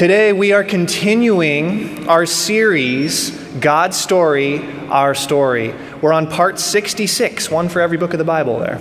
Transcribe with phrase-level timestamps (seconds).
[0.00, 5.74] Today, we are continuing our series, God's Story, Our Story.
[6.00, 8.80] We're on part 66, one for every book of the Bible there.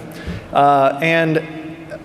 [0.53, 1.35] Uh, and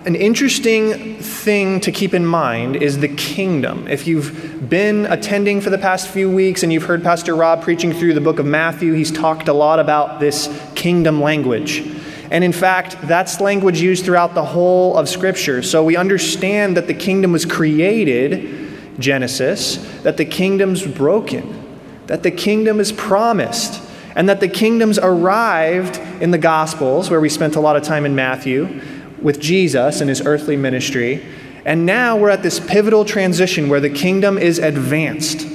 [0.05, 3.87] an interesting thing to keep in mind is the kingdom.
[3.87, 7.93] If you've been attending for the past few weeks and you've heard Pastor Rob preaching
[7.93, 11.89] through the book of Matthew, he's talked a lot about this kingdom language.
[12.31, 15.63] And in fact, that's language used throughout the whole of Scripture.
[15.63, 18.64] So we understand that the kingdom was created
[18.99, 23.81] Genesis, that the kingdom's broken, that the kingdom is promised,
[24.15, 28.05] and that the kingdom's arrived in the Gospels, where we spent a lot of time
[28.05, 28.81] in Matthew
[29.21, 31.25] with Jesus and his earthly ministry.
[31.65, 35.47] And now we're at this pivotal transition where the kingdom is advanced.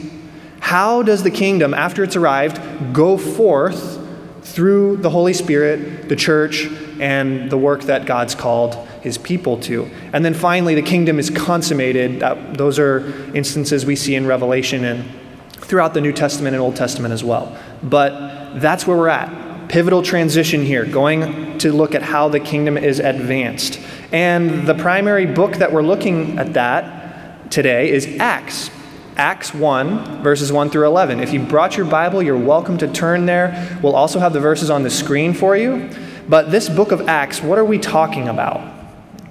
[0.58, 2.60] How does the kingdom, after it's arrived,
[2.92, 3.98] go forth
[4.42, 6.66] through the Holy Spirit, the church,
[7.00, 9.90] and the work that God's called his people to.
[10.12, 12.20] And then finally, the kingdom is consummated.
[12.20, 15.04] That, those are instances we see in Revelation and
[15.52, 17.56] throughout the New Testament and Old Testament as well.
[17.82, 19.68] But that's where we're at.
[19.68, 23.78] Pivotal transition here, going to look at how the kingdom is advanced.
[24.10, 28.70] And the primary book that we're looking at that today is Acts.
[29.16, 31.20] Acts 1, verses 1 through 11.
[31.20, 33.78] If you brought your Bible, you're welcome to turn there.
[33.82, 35.90] We'll also have the verses on the screen for you.
[36.28, 38.79] But this book of Acts, what are we talking about?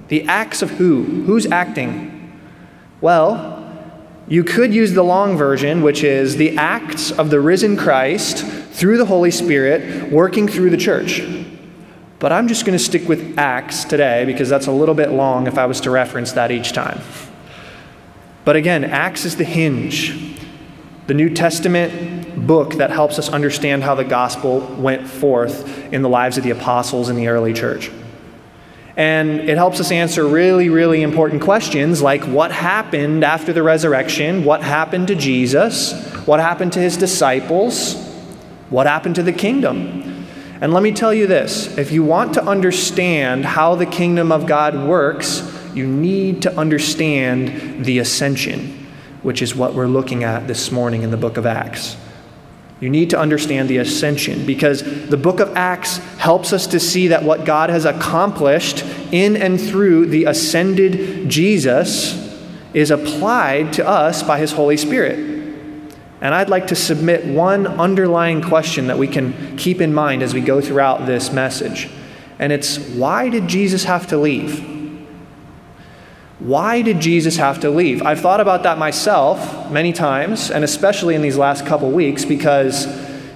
[0.10, 1.04] The acts of who?
[1.04, 2.40] Who's acting?
[3.00, 3.56] Well,
[4.28, 8.98] you could use the long version, which is the acts of the risen Christ through
[8.98, 11.22] the Holy Spirit working through the church.
[12.20, 15.48] But I'm just going to stick with Acts today because that's a little bit long
[15.48, 17.02] if I was to reference that each time.
[18.46, 20.38] But again, Acts is the hinge,
[21.08, 26.10] the New Testament book that helps us understand how the gospel went forth in the
[26.10, 27.90] lives of the apostles in the early church.
[29.00, 34.44] And it helps us answer really, really important questions like what happened after the resurrection?
[34.44, 35.94] What happened to Jesus?
[36.26, 37.96] What happened to his disciples?
[38.70, 40.28] What happened to the kingdom?
[40.60, 44.46] And let me tell you this if you want to understand how the kingdom of
[44.46, 48.86] God works, you need to understand the ascension,
[49.22, 51.96] which is what we're looking at this morning in the book of Acts.
[52.80, 57.10] You need to understand the ascension because the book of Acts helps us to see
[57.10, 62.28] that what God has accomplished in and through the ascended Jesus
[62.74, 65.20] is applied to us by his Holy Spirit.
[66.22, 70.34] And I'd like to submit one underlying question that we can keep in mind as
[70.34, 71.90] we go throughout this message.
[72.40, 74.79] And it's why did Jesus have to leave?
[76.40, 78.02] Why did Jesus have to leave?
[78.02, 82.88] I've thought about that myself many times, and especially in these last couple weeks, because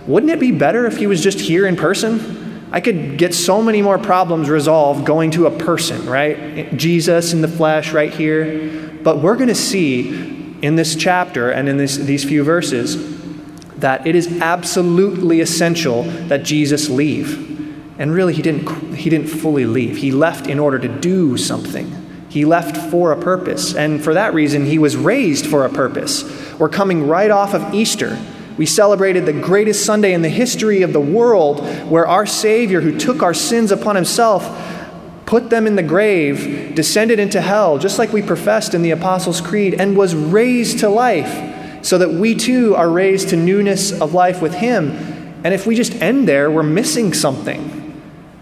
[0.08, 2.70] wouldn't it be better if he was just here in person?
[2.72, 6.76] I could get so many more problems resolved going to a person, right?
[6.78, 8.80] Jesus in the flesh right here.
[9.04, 13.20] But we're going to see in this chapter and in this, these few verses
[13.76, 17.52] that it is absolutely essential that Jesus leave.
[18.00, 19.98] And really, he didn't, he didn't fully leave.
[19.98, 22.03] He left in order to do something.
[22.34, 26.24] He left for a purpose, and for that reason, he was raised for a purpose.
[26.58, 28.20] We're coming right off of Easter.
[28.58, 32.98] We celebrated the greatest Sunday in the history of the world where our Savior, who
[32.98, 34.50] took our sins upon himself,
[35.28, 39.40] put them in the grave, descended into hell, just like we professed in the Apostles'
[39.40, 44.16] Creed, and was raised to life, so that we too are raised to newness of
[44.16, 44.90] life with him.
[45.44, 47.83] And if we just end there, we're missing something.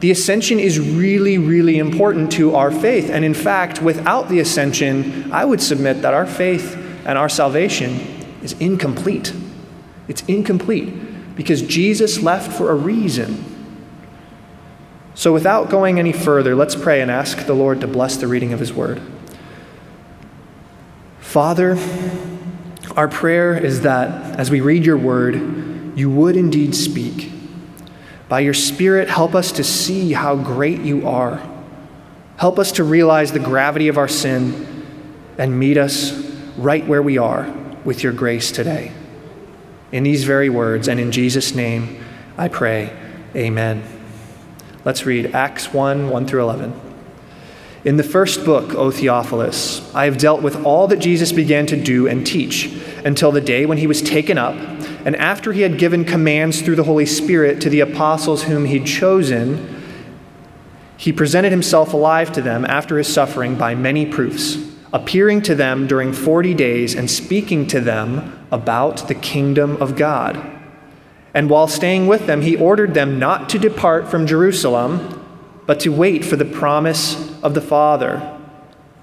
[0.02, 3.12] The ascension is really, really important to our faith.
[3.12, 6.76] And in fact, without the ascension, I would submit that our faith
[7.06, 8.00] and our salvation
[8.42, 9.32] is incomplete.
[10.08, 13.46] It's incomplete because Jesus left for a reason.
[15.14, 18.54] So, without going any further, let's pray and ask the Lord to bless the reading
[18.54, 19.00] of His word.
[21.20, 21.78] Father,
[22.96, 25.36] our prayer is that as we read your word,
[25.96, 27.31] you would indeed speak
[28.32, 31.46] by your Spirit, help us to see how great you are.
[32.38, 34.86] Help us to realize the gravity of our sin
[35.38, 36.14] and meet us
[36.56, 38.94] right where we are with your grace today.
[39.92, 42.02] In these very words and in Jesus' name,
[42.38, 42.98] I pray,
[43.36, 43.84] Amen.
[44.86, 46.80] Let's read Acts 1 1 through 11.
[47.84, 51.76] In the first book, O Theophilus, I have dealt with all that Jesus began to
[51.76, 52.68] do and teach
[53.04, 54.56] until the day when he was taken up
[55.06, 58.86] and after he had given commands through the Holy Spirit to the apostles whom he'd
[58.86, 59.82] chosen,
[60.98, 64.58] he presented himself alive to them after his suffering by many proofs,
[64.94, 70.40] appearing to them during 40 days and speaking to them about the kingdom of God.
[71.34, 75.18] And while staying with them, he ordered them not to depart from Jerusalem,
[75.66, 78.38] but to wait for the promise of the Father.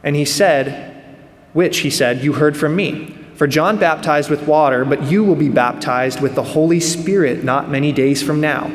[0.04, 1.04] And he said,
[1.52, 3.17] which, he said, you heard from me.
[3.38, 7.70] For John baptized with water, but you will be baptized with the Holy Spirit not
[7.70, 8.68] many days from now.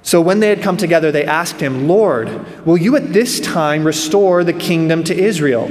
[0.00, 3.84] So when they had come together, they asked him, Lord, will you at this time
[3.84, 5.70] restore the kingdom to Israel?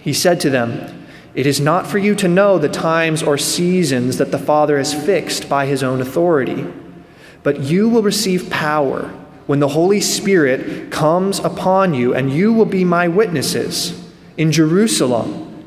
[0.00, 1.06] He said to them,
[1.36, 4.92] It is not for you to know the times or seasons that the Father has
[4.92, 6.66] fixed by his own authority,
[7.44, 9.14] but you will receive power
[9.46, 15.43] when the Holy Spirit comes upon you, and you will be my witnesses in Jerusalem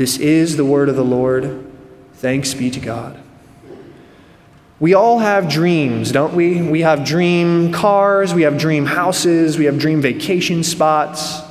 [0.00, 1.70] This is the word of the Lord.
[2.14, 3.20] Thanks be to God.
[4.78, 6.62] We all have dreams, don't we?
[6.62, 11.42] We have dream cars, we have dream houses, we have dream vacation spots.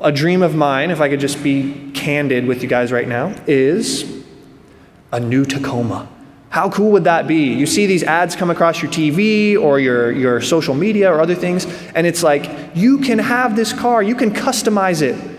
[0.00, 3.34] A dream of mine, if I could just be candid with you guys right now,
[3.48, 4.22] is
[5.10, 6.08] a new Tacoma.
[6.50, 7.54] How cool would that be?
[7.54, 11.34] You see these ads come across your TV or your, your social media or other
[11.34, 11.66] things,
[11.96, 15.37] and it's like, you can have this car, you can customize it.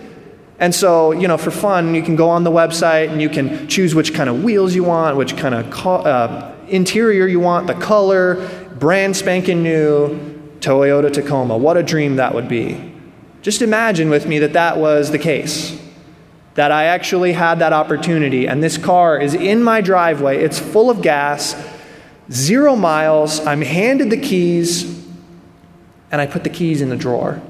[0.60, 3.68] And so, you know, for fun, you can go on the website and you can
[3.70, 7.74] choose which kind of wheels you want, which kind of uh, interior you want, the
[7.76, 8.46] color,
[8.78, 10.20] brand spanking new
[10.60, 11.58] Toyota Tacoma.
[11.58, 12.94] What a dream that would be.
[13.42, 15.82] Just imagine with me that that was the case.
[16.56, 20.44] That I actually had that opportunity, and this car is in my driveway.
[20.44, 21.56] It's full of gas,
[22.30, 23.40] zero miles.
[23.46, 24.84] I'm handed the keys,
[26.12, 27.42] and I put the keys in the drawer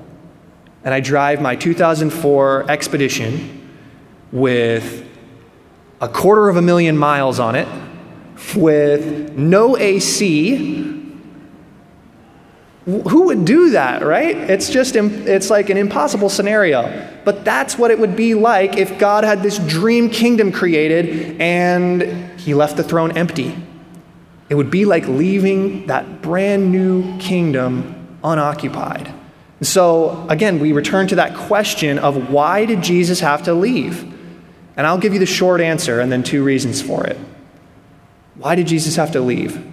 [0.84, 3.70] and I drive my 2004 Expedition
[4.32, 5.06] with
[6.02, 7.68] a quarter of a million miles on it,
[8.56, 10.96] with no AC.
[12.86, 14.36] Who would do that, right?
[14.36, 17.08] It's just it's like an impossible scenario.
[17.26, 22.40] But that's what it would be like if God had this dream kingdom created and
[22.40, 23.56] he left the throne empty.
[24.48, 29.14] It would be like leaving that brand new kingdom unoccupied.
[29.62, 34.04] So, again, we return to that question of why did Jesus have to leave?
[34.78, 37.18] And I'll give you the short answer and then two reasons for it.
[38.36, 39.66] Why did Jesus have to leave?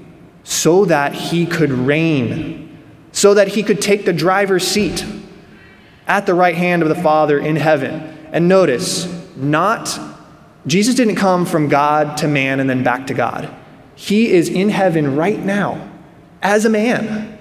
[0.42, 2.78] So that he could reign,
[3.12, 5.04] so that he could take the driver's seat
[6.08, 8.18] at the right hand of the Father in heaven.
[8.32, 9.06] And notice,
[9.36, 9.98] not
[10.66, 13.54] Jesus didn't come from God to man and then back to God.
[13.94, 15.90] He is in heaven right now
[16.42, 17.35] as a man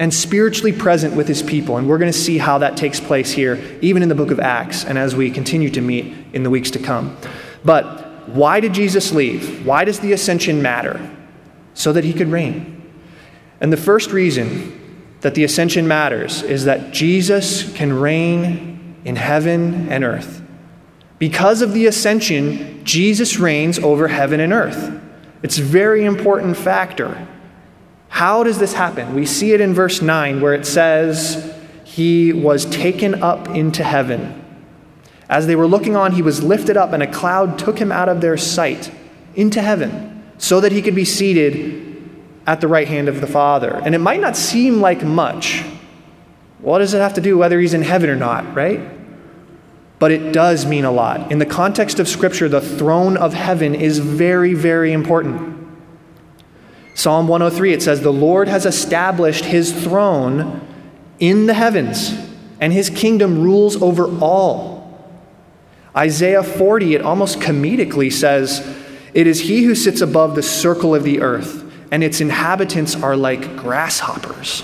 [0.00, 1.76] and spiritually present with his people.
[1.76, 4.40] And we're going to see how that takes place here, even in the book of
[4.40, 7.18] Acts, and as we continue to meet in the weeks to come.
[7.64, 9.66] But why did Jesus leave?
[9.66, 10.98] Why does the ascension matter?
[11.74, 12.82] So that he could reign.
[13.60, 14.78] And the first reason
[15.20, 20.42] that the ascension matters is that Jesus can reign in heaven and earth.
[21.18, 24.98] Because of the ascension, Jesus reigns over heaven and earth.
[25.42, 27.28] It's a very important factor.
[28.20, 29.14] How does this happen?
[29.14, 34.44] We see it in verse 9 where it says, He was taken up into heaven.
[35.30, 38.10] As they were looking on, he was lifted up, and a cloud took him out
[38.10, 38.92] of their sight
[39.36, 42.12] into heaven, so that he could be seated
[42.46, 43.80] at the right hand of the Father.
[43.86, 45.64] And it might not seem like much.
[46.58, 48.82] What does it have to do whether he's in heaven or not, right?
[49.98, 51.32] But it does mean a lot.
[51.32, 55.59] In the context of Scripture, the throne of heaven is very, very important.
[57.00, 60.60] Psalm 103, it says, The Lord has established his throne
[61.18, 62.12] in the heavens,
[62.60, 65.00] and his kingdom rules over all.
[65.96, 68.60] Isaiah 40, it almost comedically says,
[69.14, 73.16] It is he who sits above the circle of the earth, and its inhabitants are
[73.16, 74.62] like grasshoppers.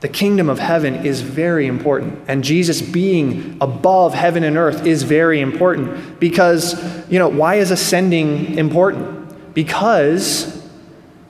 [0.00, 2.24] The kingdom of heaven is very important.
[2.26, 6.74] And Jesus being above heaven and earth is very important because,
[7.10, 9.27] you know, why is ascending important?
[9.58, 10.62] Because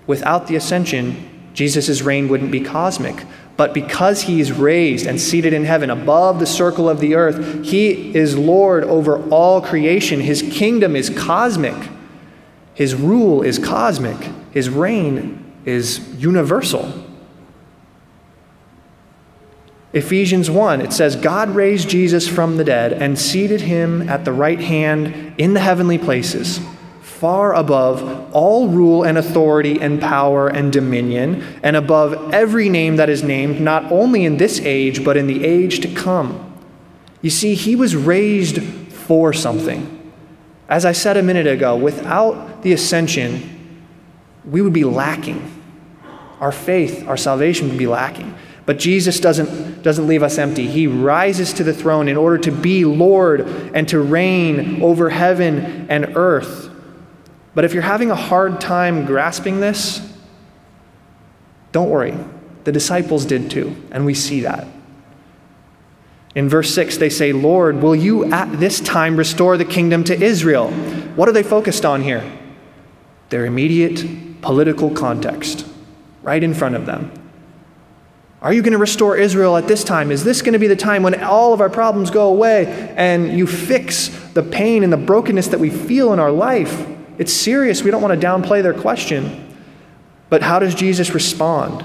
[0.06, 3.24] without the ascension, Jesus' reign wouldn't be cosmic.
[3.56, 7.64] But because he is raised and seated in heaven above the circle of the earth,
[7.64, 10.20] he is Lord over all creation.
[10.20, 11.88] His kingdom is cosmic.
[12.74, 14.18] His rule is cosmic.
[14.50, 17.06] His reign is universal.
[19.94, 24.34] Ephesians 1, it says, God raised Jesus from the dead and seated him at the
[24.34, 26.60] right hand in the heavenly places
[27.18, 33.08] far above all rule and authority and power and dominion, and above every name that
[33.08, 36.44] is named, not only in this age, but in the age to come.
[37.20, 40.12] You see, he was raised for something.
[40.68, 43.84] As I said a minute ago, without the ascension,
[44.44, 45.60] we would be lacking.
[46.40, 48.32] Our faith, our salvation would be lacking.
[48.64, 50.68] But Jesus doesn't, doesn't leave us empty.
[50.68, 53.40] He rises to the throne in order to be Lord
[53.74, 56.67] and to reign over heaven and earth.
[57.54, 60.00] But if you're having a hard time grasping this,
[61.72, 62.16] don't worry.
[62.64, 64.66] The disciples did too, and we see that.
[66.34, 70.14] In verse 6, they say, Lord, will you at this time restore the kingdom to
[70.14, 70.70] Israel?
[71.16, 72.30] What are they focused on here?
[73.30, 75.66] Their immediate political context,
[76.22, 77.10] right in front of them.
[78.40, 80.12] Are you going to restore Israel at this time?
[80.12, 83.36] Is this going to be the time when all of our problems go away and
[83.36, 86.86] you fix the pain and the brokenness that we feel in our life?
[87.18, 87.82] It's serious.
[87.82, 89.56] We don't want to downplay their question.
[90.30, 91.84] But how does Jesus respond?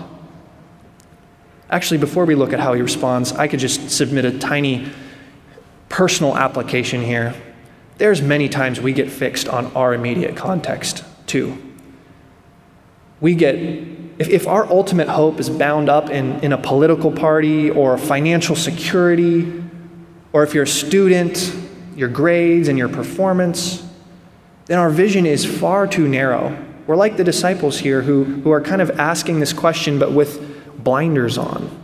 [1.69, 4.91] Actually, before we look at how he responds, I could just submit a tiny
[5.89, 7.33] personal application here.
[7.97, 11.57] There's many times we get fixed on our immediate context, too.
[13.21, 17.69] We get, if, if our ultimate hope is bound up in, in a political party
[17.69, 19.63] or financial security,
[20.33, 21.55] or if you're a student,
[21.95, 23.83] your grades and your performance,
[24.65, 26.57] then our vision is far too narrow.
[26.87, 30.83] We're like the disciples here who, who are kind of asking this question, but with
[30.83, 31.79] blinders on.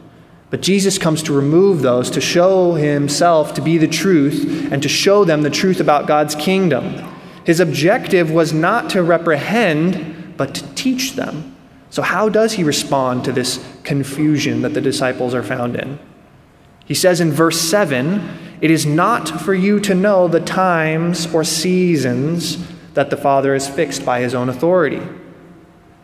[0.49, 4.89] But Jesus comes to remove those, to show himself to be the truth, and to
[4.89, 7.05] show them the truth about God's kingdom.
[7.45, 11.55] His objective was not to reprehend, but to teach them.
[11.91, 15.99] So, how does he respond to this confusion that the disciples are found in?
[16.85, 21.43] He says in verse 7 It is not for you to know the times or
[21.43, 22.57] seasons
[22.93, 25.01] that the Father has fixed by his own authority.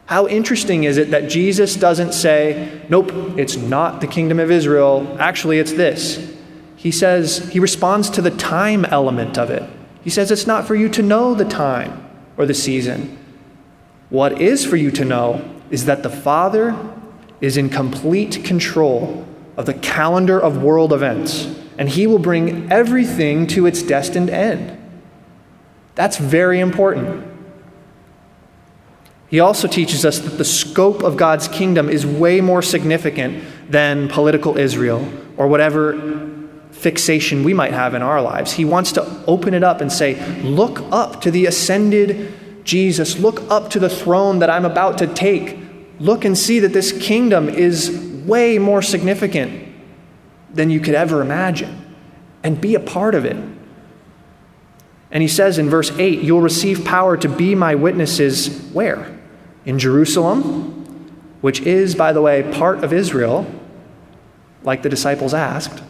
[0.05, 5.17] How interesting is it that Jesus doesn't say, Nope, it's not the kingdom of Israel.
[5.19, 6.33] Actually, it's this.
[6.75, 9.67] He says, He responds to the time element of it.
[10.03, 12.07] He says, It's not for you to know the time
[12.37, 13.17] or the season.
[14.09, 16.77] What is for you to know is that the Father
[17.41, 21.47] is in complete control of the calendar of world events,
[21.77, 24.81] and He will bring everything to its destined end.
[25.95, 27.31] That's very important.
[29.27, 34.07] He also teaches us that the scope of God's kingdom is way more significant than
[34.07, 36.31] political Israel or whatever
[36.71, 38.53] fixation we might have in our lives.
[38.53, 43.17] He wants to open it up and say, Look up to the ascended Jesus.
[43.17, 45.57] Look up to the throne that I'm about to take.
[45.99, 47.89] Look and see that this kingdom is
[48.25, 49.64] way more significant
[50.55, 51.81] than you could ever imagine.
[52.43, 53.35] And be a part of it.
[55.11, 59.17] And he says in verse 8, You'll receive power to be my witnesses where?
[59.65, 63.45] In Jerusalem, which is, by the way, part of Israel,
[64.63, 65.83] like the disciples asked,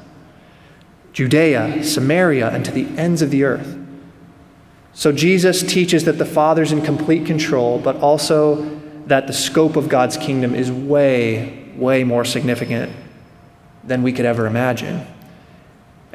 [1.13, 3.77] Judea, Samaria, and to the ends of the earth.
[4.93, 9.88] So Jesus teaches that the Father's in complete control, but also that the scope of
[9.88, 12.91] God's kingdom is way, way more significant
[13.86, 15.06] than we could ever imagine.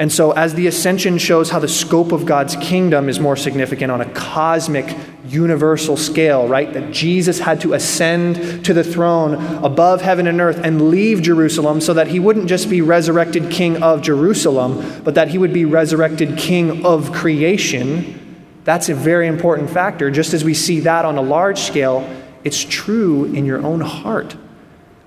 [0.01, 3.93] And so, as the ascension shows how the scope of God's kingdom is more significant
[3.93, 4.97] on a cosmic,
[5.27, 6.73] universal scale, right?
[6.73, 11.83] That Jesus had to ascend to the throne above heaven and earth and leave Jerusalem
[11.83, 15.67] so that he wouldn't just be resurrected king of Jerusalem, but that he would be
[15.67, 18.47] resurrected king of creation.
[18.65, 20.11] That's a very important factor.
[20.11, 22.09] Just as we see that on a large scale,
[22.43, 24.35] it's true in your own heart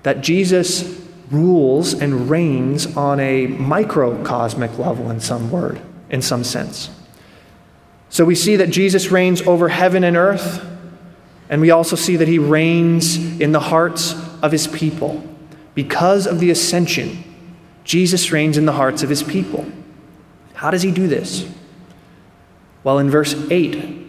[0.04, 1.03] that Jesus
[1.34, 6.90] rules and reigns on a microcosmic level in some word, in some sense.
[8.08, 10.64] So we see that Jesus reigns over heaven and earth,
[11.48, 15.22] and we also see that he reigns in the hearts of his people.
[15.74, 17.24] Because of the ascension,
[17.82, 19.66] Jesus reigns in the hearts of his people.
[20.54, 21.48] How does he do this?
[22.84, 24.06] Well, in verse 8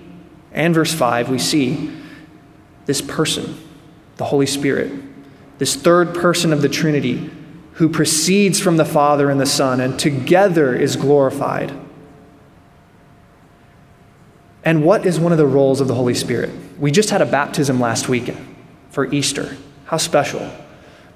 [0.51, 1.91] and verse 5, we see
[2.85, 3.57] this person,
[4.17, 4.91] the Holy Spirit
[5.57, 7.31] this third person of the Trinity
[7.73, 11.73] who proceeds from the Father and the Son and together is glorified.
[14.63, 16.49] And what is one of the roles of the Holy Spirit?
[16.79, 18.33] We just had a baptism last week
[18.89, 19.55] for Easter.
[19.85, 20.49] How special.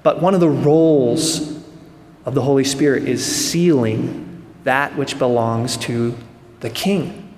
[0.02, 1.58] But one of the roles
[2.24, 6.16] of the Holy Spirit is sealing that which belongs to
[6.60, 7.34] the King.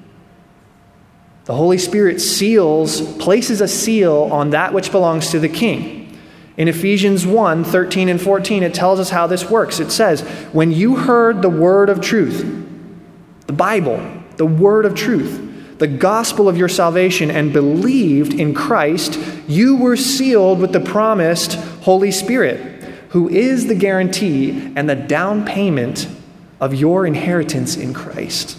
[1.45, 6.02] The Holy Spirit seals, places a seal on that which belongs to the King.
[6.57, 9.81] In Ephesians 1 13 and 14, it tells us how this works.
[9.81, 10.21] It says,
[10.53, 12.45] When you heard the word of truth,
[13.47, 14.01] the Bible,
[14.37, 19.19] the word of truth, the gospel of your salvation, and believed in Christ,
[19.49, 25.45] you were sealed with the promised Holy Spirit, who is the guarantee and the down
[25.45, 26.07] payment
[26.61, 28.59] of your inheritance in Christ.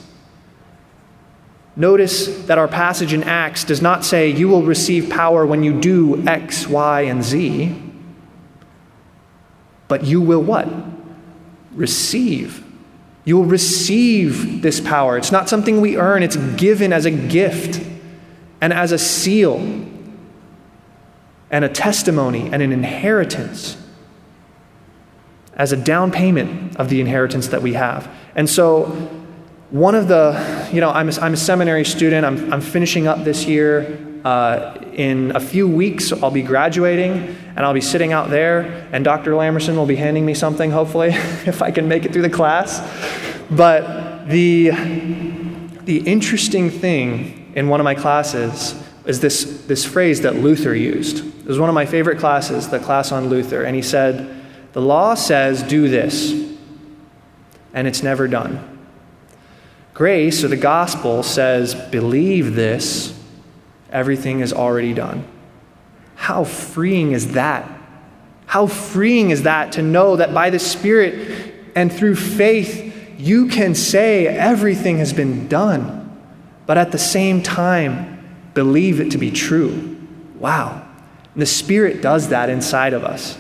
[1.75, 5.79] Notice that our passage in Acts does not say you will receive power when you
[5.79, 7.75] do X, Y, and Z,
[9.93, 10.67] but you will what?
[11.75, 12.65] Receive.
[13.25, 15.19] You will receive this power.
[15.19, 17.79] It's not something we earn, it's given as a gift
[18.59, 19.57] and as a seal
[21.51, 23.77] and a testimony and an inheritance
[25.53, 28.09] as a down payment of the inheritance that we have.
[28.33, 28.85] And so,
[29.69, 33.23] one of the, you know, I'm a, I'm a seminary student, I'm, I'm finishing up
[33.23, 34.00] this year.
[34.23, 39.03] Uh, in a few weeks, I'll be graduating and I'll be sitting out there, and
[39.03, 39.31] Dr.
[39.31, 41.09] Lamerson will be handing me something, hopefully,
[41.45, 42.79] if I can make it through the class.
[43.51, 44.69] But the,
[45.83, 51.25] the interesting thing in one of my classes is this, this phrase that Luther used.
[51.43, 54.81] It was one of my favorite classes, the class on Luther, and he said, The
[54.81, 56.31] law says, do this,
[57.73, 58.69] and it's never done.
[59.93, 63.19] Grace, or the gospel, says, believe this,
[63.93, 65.25] everything is already done.
[66.15, 67.69] How freeing is that?
[68.45, 73.73] How freeing is that to know that by the Spirit and through faith, you can
[73.73, 76.21] say everything has been done,
[76.65, 79.97] but at the same time, believe it to be true.
[80.39, 80.85] Wow.
[81.35, 83.38] The Spirit does that inside of us.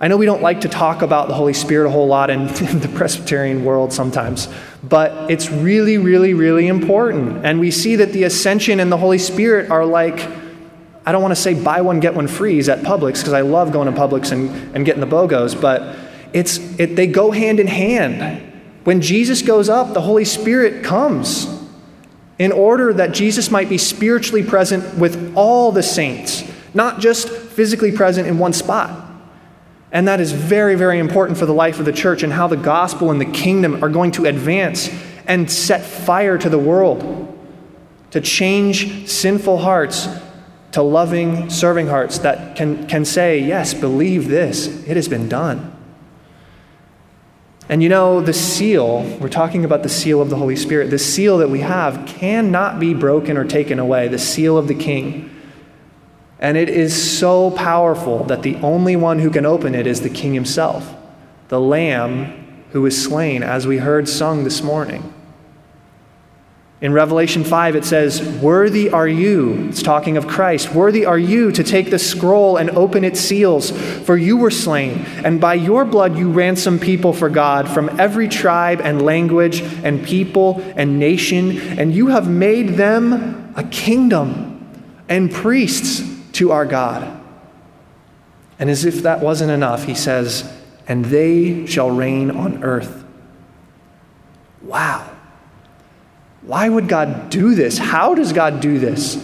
[0.00, 2.46] I know we don't like to talk about the Holy Spirit a whole lot in,
[2.46, 4.48] the Presbyterian world sometimes,
[4.82, 7.44] but it's really, really, really important.
[7.44, 10.28] And we see that the ascension and the Holy Spirit are like,
[11.04, 13.72] I don't want to say buy one, get one freeze at Publix, because I love
[13.72, 15.96] going to Publix and, and getting the BOGOs, but
[16.32, 18.44] it's, it, they go hand in hand.
[18.84, 21.46] When Jesus goes up, the Holy Spirit comes
[22.38, 27.90] in order that Jesus might be spiritually present with all the saints, not just physically
[27.90, 29.07] present in one spot.
[29.90, 32.56] And that is very, very important for the life of the church and how the
[32.56, 34.90] gospel and the kingdom are going to advance
[35.26, 37.38] and set fire to the world,
[38.10, 40.08] to change sinful hearts
[40.72, 45.74] to loving, serving hearts that can, can say, Yes, believe this, it has been done.
[47.68, 50.98] And you know, the seal, we're talking about the seal of the Holy Spirit, the
[50.98, 55.34] seal that we have cannot be broken or taken away, the seal of the King.
[56.40, 60.10] And it is so powerful that the only one who can open it is the
[60.10, 60.94] king himself,
[61.48, 65.14] the lamb who was slain, as we heard sung this morning.
[66.80, 71.50] In Revelation 5, it says, Worthy are you, it's talking of Christ, worthy are you
[71.50, 75.84] to take the scroll and open its seals, for you were slain, and by your
[75.84, 81.58] blood you ransomed people for God from every tribe and language and people and nation,
[81.80, 84.54] and you have made them a kingdom
[85.08, 86.07] and priests
[86.38, 87.20] to our God.
[88.60, 90.50] And as if that wasn't enough, he says,
[90.86, 93.04] and they shall reign on earth.
[94.62, 95.10] Wow.
[96.42, 97.76] Why would God do this?
[97.76, 99.16] How does God do this?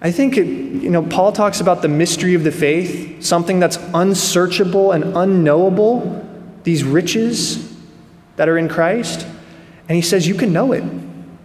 [0.00, 3.78] I think, it, you know, Paul talks about the mystery of the faith, something that's
[3.94, 6.26] unsearchable and unknowable,
[6.62, 7.74] these riches
[8.36, 9.26] that are in Christ.
[9.88, 10.84] And he says, you can know it.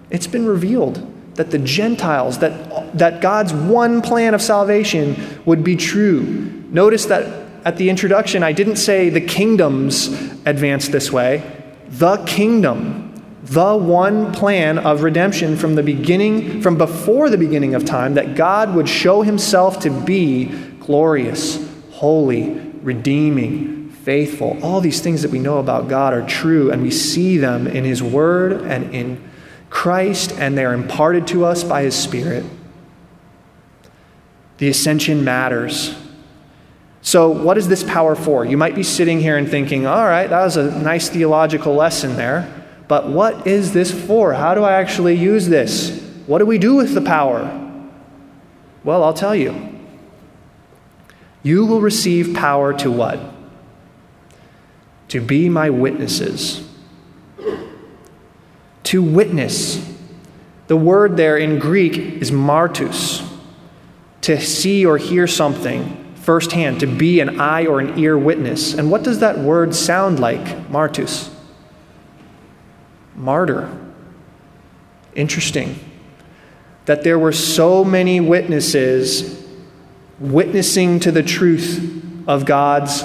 [0.09, 1.08] It's been revealed
[1.39, 6.21] that the Gentiles, that, that God's one plan of salvation would be true.
[6.69, 10.07] Notice that at the introduction, I didn't say the kingdoms
[10.45, 11.41] advance this way.
[11.87, 17.85] The kingdom, the one plan of redemption from the beginning, from before the beginning of
[17.85, 20.47] time, that God would show himself to be
[20.81, 22.49] glorious, holy,
[22.81, 24.59] redeeming, faithful.
[24.61, 27.85] All these things that we know about God are true, and we see them in
[27.85, 29.28] his word and in
[29.69, 32.43] Christ and they're imparted to us by His Spirit.
[34.57, 35.95] The ascension matters.
[37.01, 38.43] So, what is this power for?
[38.43, 42.17] You might be sitting here and thinking, all right, that was a nice theological lesson
[42.17, 44.33] there, but what is this for?
[44.33, 46.01] How do I actually use this?
[46.27, 47.55] What do we do with the power?
[48.83, 49.75] Well, I'll tell you.
[51.41, 53.19] You will receive power to what?
[55.09, 56.68] To be my witnesses
[58.89, 59.87] to witness.
[60.65, 63.23] The word there in Greek is martus,
[64.21, 68.73] to see or hear something firsthand, to be an eye or an ear witness.
[68.73, 71.31] And what does that word sound like, martus?
[73.15, 73.69] Martyr.
[75.13, 75.75] Interesting.
[76.85, 79.47] That there were so many witnesses
[80.19, 83.03] witnessing to the truth of God's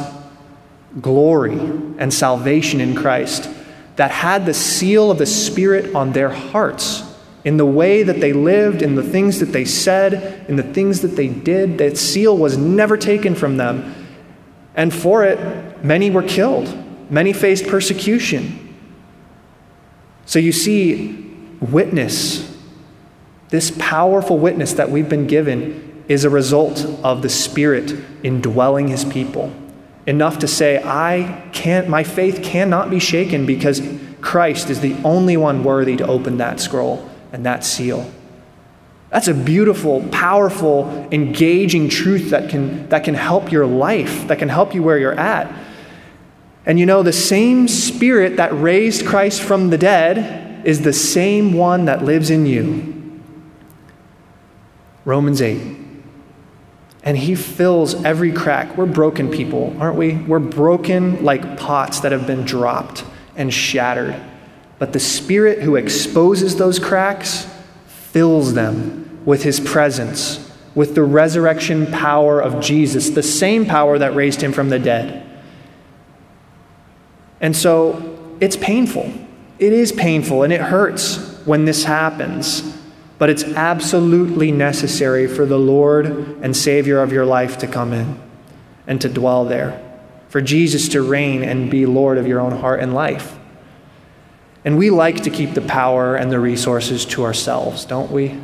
[1.03, 1.59] glory
[1.99, 3.51] and salvation in Christ
[3.96, 7.02] that had the seal of the Spirit on their hearts
[7.44, 11.02] in the way that they lived, in the things that they said, in the things
[11.02, 11.78] that they did.
[11.78, 13.94] That seal was never taken from them.
[14.74, 16.74] And for it, many were killed,
[17.11, 18.74] many faced persecution.
[20.26, 21.22] So you see,
[21.61, 22.50] witness
[23.50, 29.04] This powerful witness that we've been given is a result of the Spirit indwelling his
[29.04, 29.52] people.
[30.06, 33.82] Enough to say, I can't, my faith cannot be shaken because
[34.20, 38.10] Christ is the only one worthy to open that scroll and that seal.
[39.10, 44.48] That's a beautiful, powerful, engaging truth that can, that can help your life, that can
[44.48, 45.54] help you where you're at.
[46.66, 51.52] And you know, the same spirit that raised Christ from the dead is the same
[51.52, 53.20] one that lives in you.
[55.04, 55.84] Romans 8.
[57.04, 58.76] And he fills every crack.
[58.76, 60.14] We're broken people, aren't we?
[60.14, 63.04] We're broken like pots that have been dropped
[63.36, 64.20] and shattered.
[64.78, 67.46] But the Spirit who exposes those cracks
[67.86, 74.14] fills them with his presence, with the resurrection power of Jesus, the same power that
[74.14, 75.24] raised him from the dead.
[77.40, 79.12] And so it's painful.
[79.58, 82.73] It is painful and it hurts when this happens,
[83.18, 88.20] but it's absolutely necessary for the Lord and Savior of your life to come in
[88.87, 89.81] and to dwell there,
[90.29, 93.38] for Jesus to reign and be Lord of your own heart and life.
[94.64, 98.38] And we like to keep the power and the resources to ourselves, don't we?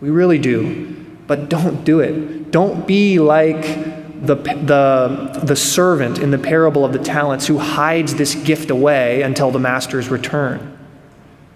[0.00, 1.04] We really do.
[1.26, 2.50] But don't do it.
[2.50, 3.62] Don't be like
[4.26, 9.22] the, the, the servant in the parable of the talents who hides this gift away
[9.22, 10.73] until the master's return.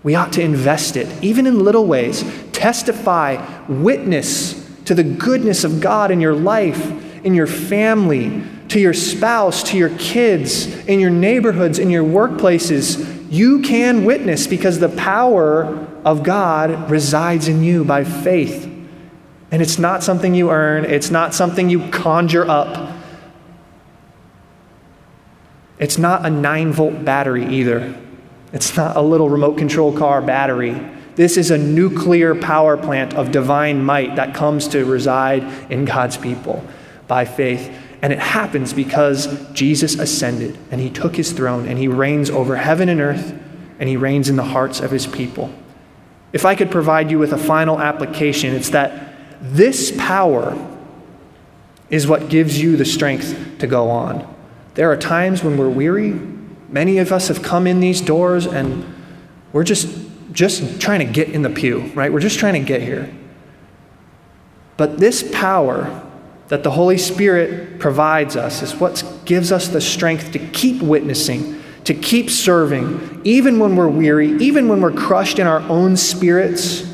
[0.08, 2.24] We ought to invest it, even in little ways.
[2.52, 4.54] Testify, witness
[4.86, 6.82] to the goodness of God in your life,
[7.26, 13.30] in your family, to your spouse, to your kids, in your neighborhoods, in your workplaces.
[13.30, 18.64] You can witness because the power of God resides in you by faith.
[19.50, 22.96] And it's not something you earn, it's not something you conjure up.
[25.78, 27.94] It's not a 9 volt battery either.
[28.52, 30.80] It's not a little remote control car battery.
[31.16, 36.16] This is a nuclear power plant of divine might that comes to reside in God's
[36.16, 36.64] people
[37.06, 37.70] by faith.
[38.00, 42.56] And it happens because Jesus ascended and he took his throne and he reigns over
[42.56, 43.34] heaven and earth
[43.80, 45.52] and he reigns in the hearts of his people.
[46.32, 50.56] If I could provide you with a final application, it's that this power
[51.90, 54.34] is what gives you the strength to go on.
[54.74, 56.20] There are times when we're weary.
[56.68, 58.84] Many of us have come in these doors and
[59.52, 59.88] we're just
[60.32, 62.12] just trying to get in the pew, right?
[62.12, 63.12] We're just trying to get here.
[64.76, 66.04] But this power
[66.48, 71.58] that the Holy Spirit provides us is what gives us the strength to keep witnessing
[71.88, 76.86] to keep serving, even when we're weary, even when we're crushed in our own spirits.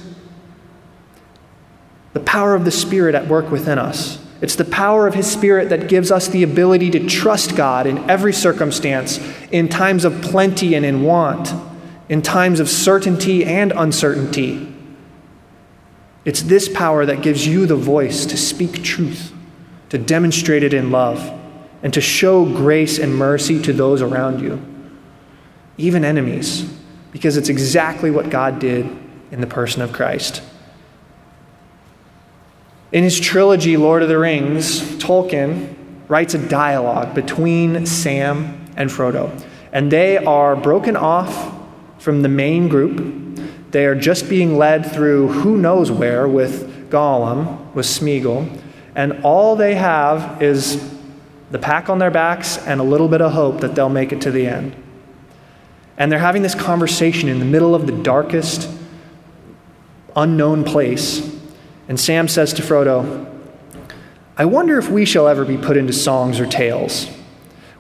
[2.12, 4.23] The power of the Spirit at work within us.
[4.44, 8.10] It's the power of His Spirit that gives us the ability to trust God in
[8.10, 9.18] every circumstance,
[9.50, 11.54] in times of plenty and in want,
[12.10, 14.70] in times of certainty and uncertainty.
[16.26, 19.32] It's this power that gives you the voice to speak truth,
[19.88, 21.32] to demonstrate it in love,
[21.82, 24.62] and to show grace and mercy to those around you
[25.78, 26.70] even enemies,
[27.12, 28.84] because it's exactly what God did
[29.30, 30.42] in the person of Christ.
[32.92, 35.74] In his trilogy, Lord of the Rings, Tolkien
[36.08, 39.42] writes a dialogue between Sam and Frodo.
[39.72, 41.52] And they are broken off
[41.98, 43.40] from the main group.
[43.70, 48.60] They are just being led through who knows where with Gollum, with Smeagol.
[48.94, 50.92] And all they have is
[51.50, 54.20] the pack on their backs and a little bit of hope that they'll make it
[54.22, 54.76] to the end.
[55.96, 58.68] And they're having this conversation in the middle of the darkest,
[60.14, 61.33] unknown place.
[61.88, 63.30] And Sam says to Frodo,
[64.36, 67.08] I wonder if we shall ever be put into songs or tales.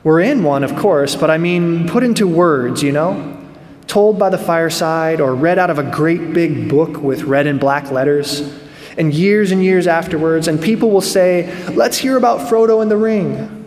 [0.04, 3.40] We're in one, of course, but I mean put into words, you know?
[3.86, 7.58] Told by the fireside or read out of a great big book with red and
[7.58, 8.40] black letters.
[8.96, 12.96] And years and years afterwards, and people will say, Let's hear about Frodo and the
[12.96, 13.66] Ring.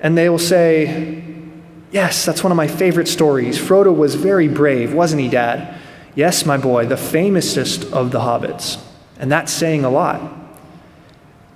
[0.00, 1.22] And they will say,
[1.92, 3.58] Yes, that's one of my favorite stories.
[3.58, 5.78] Frodo was very brave, wasn't he, Dad?
[6.14, 8.82] Yes, my boy, the famousest of the hobbits.
[9.20, 10.32] And that's saying a lot.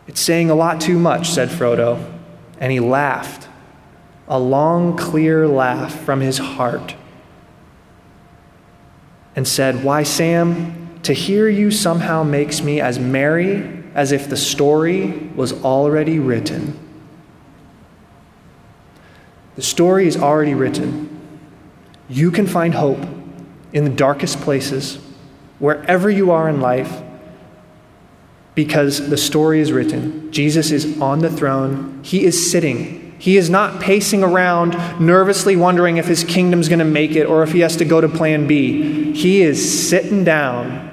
[0.07, 2.13] It's saying a lot too much, said Frodo.
[2.61, 3.49] And he laughed,
[4.29, 6.95] a long, clear laugh from his heart,
[9.35, 14.37] and said, Why, Sam, to hear you somehow makes me as merry as if the
[14.37, 16.79] story was already written.
[19.57, 21.09] The story is already written.
[22.11, 23.01] You can find hope
[23.73, 24.99] in the darkest places,
[25.59, 27.03] wherever you are in life,
[28.55, 30.31] because the story is written.
[30.31, 33.03] Jesus is on the throne, He is sitting.
[33.17, 37.43] He is not pacing around, nervously wondering if his kingdom's going to make it or
[37.43, 39.15] if he has to go to plan B.
[39.15, 40.91] He is sitting down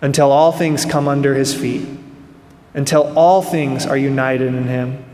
[0.00, 1.86] until all things come under his feet,
[2.72, 5.04] until all things are united in him.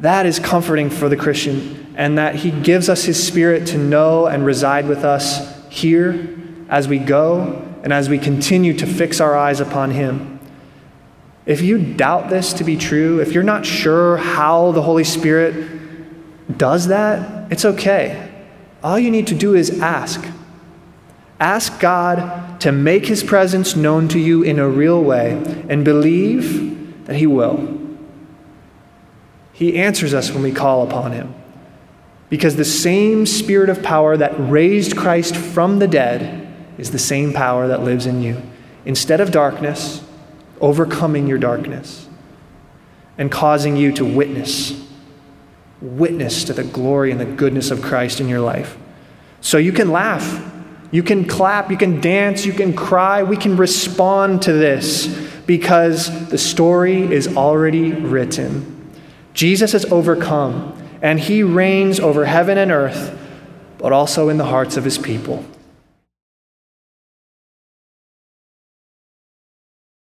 [0.00, 4.26] That is comforting for the Christian, and that he gives us his spirit to know
[4.26, 6.28] and reside with us here
[6.68, 10.38] as we go and as we continue to fix our eyes upon him.
[11.46, 16.58] If you doubt this to be true, if you're not sure how the Holy Spirit
[16.58, 18.30] does that, it's okay.
[18.82, 20.24] All you need to do is ask.
[21.38, 25.32] Ask God to make his presence known to you in a real way
[25.68, 27.78] and believe that he will.
[29.52, 31.34] He answers us when we call upon him.
[32.28, 36.39] Because the same spirit of power that raised Christ from the dead
[36.80, 38.42] is the same power that lives in you.
[38.84, 40.02] Instead of darkness,
[40.60, 42.08] overcoming your darkness
[43.18, 44.80] and causing you to witness
[45.80, 48.76] witness to the glory and the goodness of Christ in your life.
[49.40, 50.52] So you can laugh,
[50.90, 53.22] you can clap, you can dance, you can cry.
[53.22, 55.06] We can respond to this
[55.46, 58.92] because the story is already written.
[59.32, 63.16] Jesus has overcome, and he reigns over heaven and earth,
[63.78, 65.44] but also in the hearts of his people.